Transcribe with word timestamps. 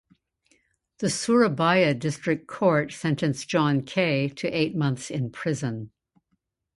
The 0.97 1.11
Surabaya 1.11 1.93
District 1.93 2.47
Court 2.47 2.91
sentenced 2.91 3.47
John 3.47 3.83
Kei 3.83 4.29
to 4.29 4.47
eight 4.47 4.75
months 4.75 5.11
in 5.11 5.29
prison. 5.29 5.91